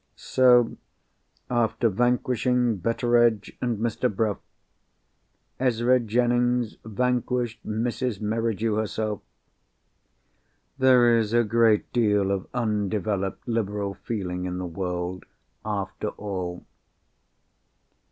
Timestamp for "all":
16.07-16.65